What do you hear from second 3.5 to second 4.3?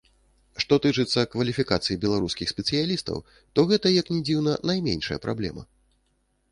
то гэта, як ні